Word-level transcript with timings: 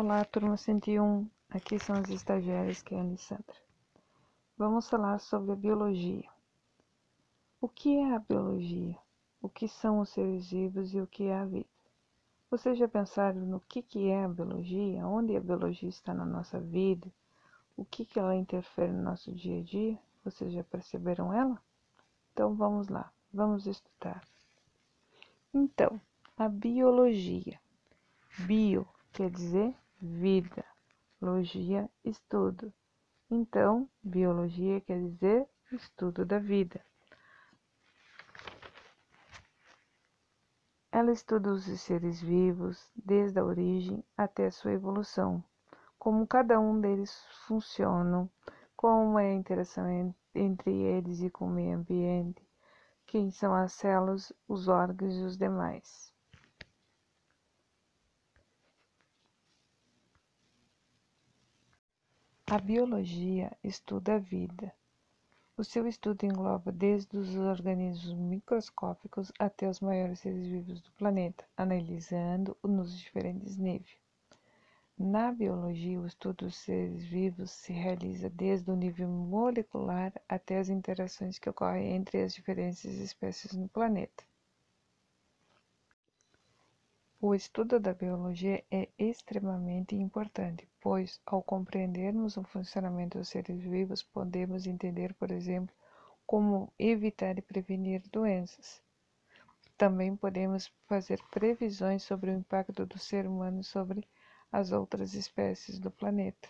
Olá, 0.00 0.24
turma 0.24 0.56
101. 0.56 1.28
Aqui 1.50 1.76
são 1.76 1.96
as 1.96 2.08
estagiárias 2.08 2.80
que 2.80 2.94
é 2.94 2.98
a 2.98 3.00
Alessandra. 3.00 3.56
Vamos 4.56 4.88
falar 4.88 5.18
sobre 5.18 5.50
a 5.50 5.56
biologia. 5.56 6.30
O 7.60 7.68
que 7.68 7.96
é 7.96 8.14
a 8.14 8.20
biologia? 8.20 8.96
O 9.42 9.48
que 9.48 9.66
são 9.66 9.98
os 9.98 10.10
seres 10.10 10.52
vivos 10.52 10.94
e 10.94 11.00
o 11.00 11.06
que 11.08 11.24
é 11.24 11.36
a 11.36 11.44
vida? 11.44 11.66
Vocês 12.48 12.78
já 12.78 12.86
pensaram 12.86 13.40
no 13.40 13.58
que, 13.58 13.82
que 13.82 14.08
é 14.08 14.22
a 14.22 14.28
biologia? 14.28 15.04
Onde 15.04 15.36
a 15.36 15.40
biologia 15.40 15.88
está 15.88 16.14
na 16.14 16.24
nossa 16.24 16.60
vida? 16.60 17.12
O 17.76 17.84
que, 17.84 18.04
que 18.04 18.20
ela 18.20 18.36
interfere 18.36 18.92
no 18.92 19.02
nosso 19.02 19.32
dia 19.32 19.58
a 19.58 19.64
dia? 19.64 19.98
Vocês 20.24 20.52
já 20.52 20.62
perceberam 20.62 21.32
ela? 21.32 21.60
Então 22.32 22.54
vamos 22.54 22.86
lá, 22.86 23.10
vamos 23.34 23.66
estudar. 23.66 24.22
Então, 25.52 26.00
a 26.36 26.48
biologia. 26.48 27.60
Bio 28.46 28.86
quer 29.12 29.30
dizer 29.30 29.74
vida, 30.00 30.64
logia, 31.20 31.90
estudo. 32.04 32.72
Então, 33.30 33.88
biologia 34.02 34.80
quer 34.80 35.00
dizer 35.00 35.48
estudo 35.72 36.24
da 36.24 36.38
vida. 36.38 36.80
Ela 40.90 41.12
estuda 41.12 41.52
os 41.52 41.64
seres 41.64 42.20
vivos 42.20 42.90
desde 42.96 43.38
a 43.38 43.44
origem 43.44 44.02
até 44.16 44.46
a 44.46 44.50
sua 44.50 44.72
evolução, 44.72 45.44
como 45.98 46.26
cada 46.26 46.58
um 46.58 46.80
deles 46.80 47.14
funcionam, 47.46 48.30
como 48.74 49.18
é 49.18 49.30
a 49.30 49.34
interação 49.34 50.14
entre 50.34 50.72
eles 50.72 51.20
e 51.20 51.28
com 51.28 51.46
o 51.46 51.50
meio 51.50 51.76
ambiente, 51.76 52.42
quem 53.06 53.30
são 53.30 53.54
as 53.54 53.72
células, 53.72 54.32
os 54.46 54.68
órgãos 54.68 55.14
e 55.16 55.22
os 55.22 55.36
demais. 55.36 56.12
A 62.50 62.58
biologia 62.58 63.54
estuda 63.62 64.14
a 64.14 64.18
vida. 64.18 64.72
O 65.54 65.62
seu 65.62 65.86
estudo 65.86 66.24
engloba 66.24 66.72
desde 66.72 67.18
os 67.18 67.36
organismos 67.36 68.14
microscópicos 68.14 69.30
até 69.38 69.68
os 69.68 69.80
maiores 69.80 70.20
seres 70.20 70.46
vivos 70.46 70.80
do 70.80 70.90
planeta, 70.92 71.44
analisando 71.54 72.56
nos 72.64 72.98
diferentes 72.98 73.58
níveis. 73.58 73.98
Na 74.96 75.30
biologia, 75.30 76.00
o 76.00 76.06
estudo 76.06 76.46
dos 76.46 76.56
seres 76.56 77.04
vivos 77.04 77.50
se 77.50 77.74
realiza 77.74 78.30
desde 78.30 78.70
o 78.70 78.76
nível 78.76 79.08
molecular 79.08 80.10
até 80.26 80.56
as 80.56 80.70
interações 80.70 81.38
que 81.38 81.50
ocorrem 81.50 81.96
entre 81.96 82.22
as 82.22 82.32
diferentes 82.32 82.82
espécies 82.82 83.52
no 83.52 83.68
planeta. 83.68 84.24
O 87.20 87.34
estudo 87.34 87.80
da 87.80 87.92
biologia 87.92 88.64
é 88.70 88.88
extremamente 88.96 89.96
importante, 89.96 90.68
pois, 90.80 91.20
ao 91.26 91.42
compreendermos 91.42 92.36
o 92.36 92.44
funcionamento 92.44 93.18
dos 93.18 93.28
seres 93.28 93.60
vivos, 93.60 94.04
podemos 94.04 94.68
entender, 94.68 95.12
por 95.14 95.32
exemplo, 95.32 95.74
como 96.24 96.72
evitar 96.78 97.36
e 97.36 97.42
prevenir 97.42 98.02
doenças. 98.12 98.80
Também 99.76 100.14
podemos 100.14 100.72
fazer 100.86 101.20
previsões 101.28 102.04
sobre 102.04 102.30
o 102.30 102.34
impacto 102.34 102.86
do 102.86 102.98
ser 103.00 103.26
humano 103.26 103.64
sobre 103.64 104.06
as 104.52 104.70
outras 104.70 105.14
espécies 105.14 105.80
do 105.80 105.90
planeta. 105.90 106.48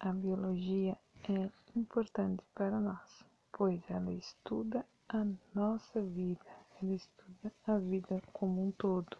A 0.00 0.12
biologia 0.12 0.98
é 1.28 1.48
importante 1.76 2.42
para 2.52 2.80
nós, 2.80 3.24
pois 3.52 3.80
ela 3.88 4.12
estuda 4.12 4.84
a 5.08 5.24
nossa 5.54 6.02
vida 6.02 6.61
ela 6.82 6.94
estuda 6.94 7.52
a 7.64 7.78
vida 7.78 8.20
como 8.32 8.66
um 8.66 8.72
todo. 8.72 9.16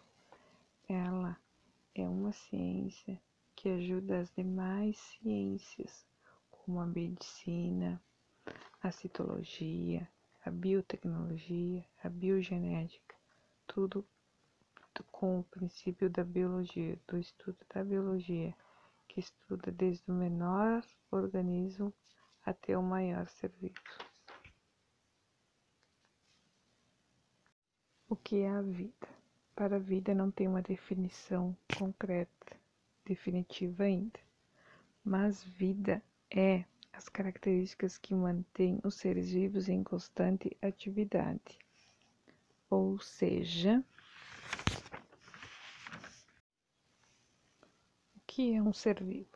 Ela 0.89 1.37
é 1.95 2.07
uma 2.07 2.33
ciência 2.33 3.19
que 3.55 3.69
ajuda 3.69 4.19
as 4.19 4.29
demais 4.31 4.97
ciências, 4.97 6.05
como 6.51 6.81
a 6.81 6.85
medicina, 6.85 8.01
a 8.81 8.91
citologia, 8.91 10.05
a 10.43 10.51
biotecnologia, 10.51 11.85
a 12.03 12.09
biogenética, 12.09 13.15
tudo 13.65 14.05
com 15.09 15.39
o 15.39 15.43
princípio 15.45 16.09
da 16.09 16.23
biologia, 16.23 16.99
do 17.07 17.17
estudo 17.17 17.57
da 17.73 17.83
biologia, 17.83 18.53
que 19.07 19.21
estuda 19.21 19.71
desde 19.71 20.11
o 20.11 20.13
menor 20.13 20.83
organismo 21.09 21.93
até 22.45 22.77
o 22.77 22.83
maior 22.83 23.27
ser 23.29 23.51
vivo. 23.61 23.79
O 28.13 28.15
que 28.15 28.41
é 28.41 28.47
a 28.47 28.61
vida? 28.61 29.09
Para 29.55 29.77
a 29.77 29.79
vida 29.79 30.13
não 30.13 30.29
tem 30.29 30.47
uma 30.47 30.61
definição 30.61 31.57
concreta, 31.75 32.55
definitiva 33.03 33.85
ainda, 33.85 34.19
mas 35.03 35.43
vida 35.43 35.99
é 36.29 36.63
as 36.93 37.09
características 37.09 37.97
que 37.97 38.13
mantêm 38.13 38.79
os 38.83 38.93
seres 38.93 39.31
vivos 39.31 39.67
em 39.67 39.83
constante 39.83 40.55
atividade. 40.61 41.57
Ou 42.69 42.99
seja, 42.99 43.83
o 48.15 48.19
que 48.27 48.53
é 48.53 48.61
um 48.61 48.73
ser 48.73 49.03
vivo? 49.03 49.27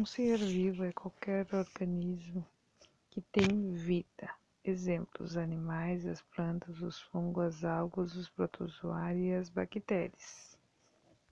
Um 0.00 0.04
ser 0.04 0.38
vivo 0.38 0.82
é 0.82 0.92
qualquer 0.92 1.46
organismo 1.54 2.44
que 3.10 3.20
tem 3.20 3.70
vida 3.74 4.28
Exemplos: 4.66 5.32
os 5.32 5.36
animais, 5.36 6.06
as 6.06 6.22
plantas, 6.22 6.80
os 6.80 6.98
fungos, 7.02 7.44
as 7.44 7.64
algas, 7.64 8.16
os 8.16 8.30
protozoários 8.30 9.22
e 9.26 9.34
as 9.34 9.50
bactérias. 9.50 10.58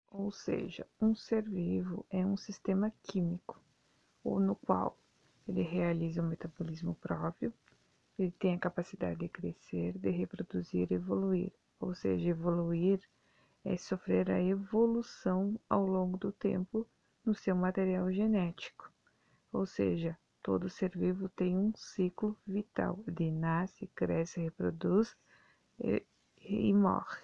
Ou 0.09 0.31
seja, 0.31 0.87
um 1.01 1.13
ser 1.13 1.43
vivo 1.43 2.05
é 2.09 2.25
um 2.25 2.37
sistema 2.37 2.89
químico, 3.03 3.61
ou 4.23 4.39
no 4.39 4.55
qual 4.55 4.97
ele 5.45 5.61
realiza 5.61 6.21
um 6.21 6.27
metabolismo 6.29 6.95
próprio, 6.95 7.53
ele 8.17 8.31
tem 8.31 8.55
a 8.55 8.59
capacidade 8.59 9.19
de 9.19 9.27
crescer, 9.27 9.97
de 9.97 10.09
reproduzir 10.09 10.89
e 10.89 10.95
evoluir. 10.95 11.51
Ou 11.81 11.93
seja, 11.93 12.29
evoluir 12.29 13.01
é 13.65 13.75
sofrer 13.75 14.31
a 14.31 14.41
evolução 14.41 15.59
ao 15.69 15.85
longo 15.85 16.17
do 16.17 16.31
tempo 16.31 16.87
no 17.25 17.35
seu 17.35 17.57
material 17.57 18.09
genético. 18.09 18.89
Ou 19.51 19.65
seja, 19.65 20.17
Todo 20.47 20.69
ser 20.69 20.97
vivo 20.97 21.27
tem 21.27 21.57
um 21.57 21.73
ciclo 21.75 22.37
vital 22.47 23.03
de 23.05 23.29
nasce, 23.29 23.85
cresce, 23.87 24.39
reproduz 24.39 25.13
e, 25.77 26.01
e 26.39 26.73
morre. 26.73 27.21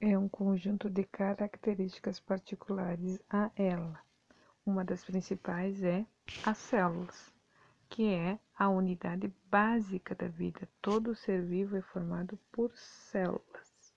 É 0.00 0.16
um 0.16 0.30
conjunto 0.30 0.88
de 0.88 1.04
características 1.04 2.18
particulares 2.18 3.22
a 3.28 3.50
ela. 3.54 4.00
Uma 4.64 4.82
das 4.82 5.04
principais 5.04 5.82
é 5.82 6.06
as 6.42 6.56
células, 6.56 7.34
que 7.90 8.14
é 8.14 8.38
a 8.56 8.70
unidade 8.70 9.30
básica 9.50 10.14
da 10.14 10.26
vida. 10.26 10.66
Todo 10.80 11.14
ser 11.14 11.44
vivo 11.44 11.76
é 11.76 11.82
formado 11.82 12.38
por 12.50 12.74
células. 12.74 13.94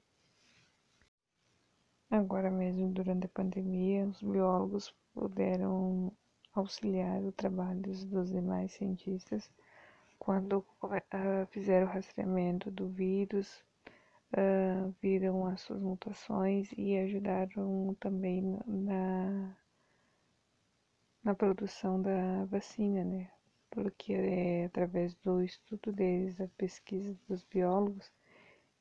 Agora 2.11 2.51
mesmo, 2.51 2.91
durante 2.91 3.27
a 3.27 3.29
pandemia, 3.29 4.05
os 4.07 4.21
biólogos 4.21 4.93
puderam 5.13 6.11
auxiliar 6.59 7.21
o 7.23 7.31
trabalho 7.31 7.81
dos 7.81 8.29
demais 8.29 8.71
cientistas 8.73 9.49
quando 10.19 10.65
uh, 10.83 11.45
fizeram 11.49 11.87
o 11.87 11.89
rastreamento 11.89 12.69
do 12.69 12.89
vírus, 12.89 13.63
uh, 14.33 14.93
viram 15.01 15.47
as 15.47 15.61
suas 15.61 15.81
mutações 15.81 16.69
e 16.77 16.97
ajudaram 16.97 17.95
também 17.99 18.41
na, 18.67 19.57
na 21.23 21.33
produção 21.33 22.01
da 22.01 22.43
vacina, 22.45 23.03
né? 23.03 23.31
Porque 23.71 24.13
é, 24.13 24.65
através 24.65 25.15
do 25.15 25.41
estudo 25.41 25.93
deles, 25.93 26.37
da 26.37 26.47
pesquisa 26.57 27.17
dos 27.27 27.43
biólogos, 27.45 28.11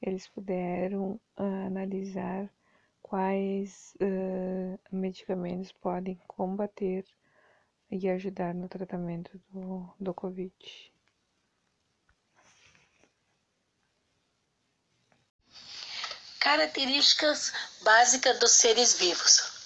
eles 0.02 0.26
puderam 0.28 1.20
uh, 1.38 1.66
analisar 1.66 2.50
quais 3.00 3.96
medicamentos 4.92 5.72
podem 5.72 6.20
combater 6.26 7.06
e 7.90 8.08
ajudar 8.08 8.54
no 8.54 8.68
tratamento 8.68 9.30
do, 9.50 9.94
do 9.98 10.14
Covid. 10.14 10.52
Características 16.40 17.52
básicas 17.82 18.38
dos 18.38 18.52
seres 18.52 18.94
vivos. 18.94 19.58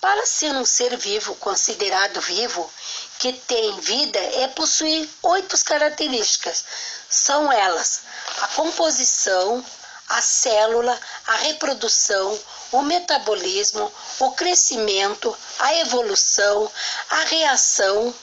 Para 0.00 0.26
ser 0.26 0.52
um 0.52 0.64
ser 0.64 0.96
vivo 0.96 1.34
considerado 1.36 2.20
vivo, 2.20 2.70
que 3.18 3.32
tem 3.32 3.80
vida, 3.80 4.18
é 4.18 4.48
possuir 4.48 5.08
oito 5.22 5.56
características. 5.64 6.64
São 7.08 7.50
elas: 7.50 8.02
a 8.42 8.48
composição, 8.48 9.64
a 10.08 10.22
célula, 10.22 10.98
a 11.26 11.36
reprodução, 11.36 12.38
o 12.72 12.82
metabolismo, 12.82 13.92
o 14.20 14.30
crescimento, 14.32 15.36
a 15.58 15.74
evolução, 15.74 16.70
a 17.10 17.24
reação 17.24 18.14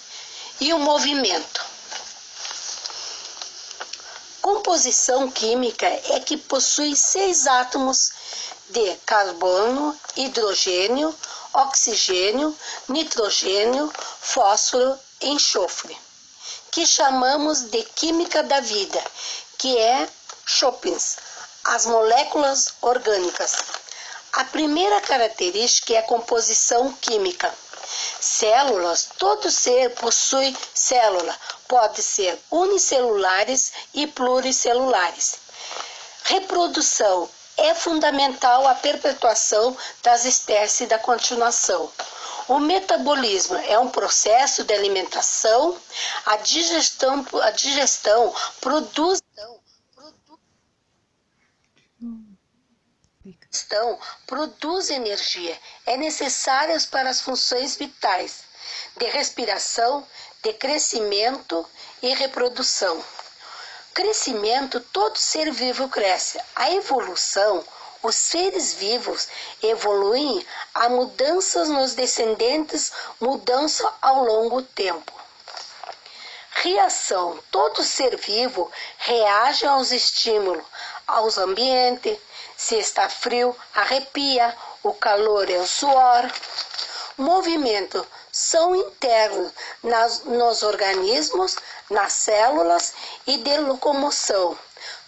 e 0.60 0.74
o 0.74 0.80
movimento. 0.80 1.66
Composição 4.42 5.32
química 5.32 5.86
é 5.88 6.20
que 6.20 6.38
possui 6.38 6.96
seis 6.96 7.48
átomos 7.48 8.12
de 8.70 8.96
carbono, 9.06 9.98
hidrogênio, 10.16 11.16
oxigênio, 11.54 12.58
nitrogênio, 12.90 13.92
fósforo 14.20 14.98
e 15.22 15.30
enxofre, 15.30 15.98
que 16.72 16.86
chamamos 16.86 17.62
de 17.62 17.84
química 17.84 18.42
da 18.44 18.60
vida, 18.60 19.02
que 19.58 19.78
é 19.78 20.10
Chopins, 20.46 21.16
as 21.66 21.86
moléculas 21.86 22.74
orgânicas. 22.82 23.56
A 24.34 24.44
primeira 24.46 25.00
característica 25.02 25.94
é 25.94 25.98
a 25.98 26.04
composição 26.04 26.92
química. 26.94 27.54
Células, 28.20 29.10
todo 29.18 29.52
ser 29.52 29.92
possui 29.96 30.56
célula, 30.74 31.36
pode 31.68 32.02
ser 32.02 32.40
unicelulares 32.50 33.72
e 33.94 34.08
pluricelulares. 34.08 35.36
Reprodução 36.24 37.30
é 37.58 37.74
fundamental 37.76 38.68
a 38.68 38.76
perpetuação 38.76 39.78
das 40.02 40.26
espécies 40.26 40.90
da 40.90 40.98
continuação. 40.98 41.92
O 42.48 42.60
metabolismo 42.60 43.58
é 43.58 43.78
um 43.78 43.90
processo 43.90 44.64
de 44.64 44.74
alimentação, 44.74 45.78
a 46.26 46.38
digestão, 46.38 47.26
a 47.42 47.52
digestão 47.52 48.34
digestão 53.24 54.00
produz 54.28 54.90
energia, 54.90 55.58
é 55.86 55.96
necessária 55.98 56.78
para 56.92 57.10
as 57.10 57.22
funções 57.22 57.76
vitais 57.76 58.44
de 58.98 59.06
respiração, 59.06 60.06
de 60.42 60.54
crescimento 60.54 61.66
e 62.02 62.14
reprodução. 62.14 63.04
Crescimento, 63.94 64.80
todo 64.80 65.18
ser 65.18 65.52
vivo 65.52 65.88
cresce. 65.88 66.40
A 66.56 66.72
evolução, 66.72 67.64
os 68.02 68.16
seres 68.16 68.74
vivos 68.74 69.28
evoluem 69.62 70.46
a 70.74 70.90
mudanças 70.90 71.70
nos 71.70 71.94
descendentes, 71.94 72.92
mudança 73.20 73.92
ao 74.02 74.24
longo 74.24 74.62
tempo. 74.62 75.14
Reação: 76.56 77.40
todo 77.52 77.84
ser 77.84 78.18
vivo 78.18 78.72
reage 78.98 79.66
aos 79.66 79.92
estímulos, 79.92 80.66
aos 81.08 81.38
ambientes. 81.38 82.18
Se 82.58 82.76
está 82.76 83.10
frio, 83.10 83.56
arrepia, 83.74 84.56
o 84.84 84.94
calor 84.94 85.50
é 85.50 85.58
o 85.58 85.68
suor. 85.68 86.32
Movimento 87.18 88.06
são 88.32 88.76
internos 88.76 89.52
nas, 89.84 90.24
nos 90.24 90.64
organismos, 90.64 91.56
nas 91.90 92.14
células 92.14 92.94
e 93.28 93.38
de 93.38 93.58
locomoção. 93.58 94.58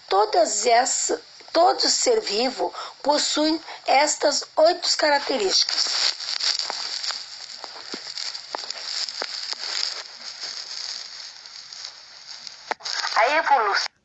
Todas 0.08 0.66
essas, 0.66 1.20
todo 1.52 1.80
ser 1.88 2.20
vivo 2.20 2.72
possui 3.02 3.60
estas 3.86 4.44
oito 4.56 4.96
características. 4.96 6.14
A 13.16 13.28
evolução 13.30 13.95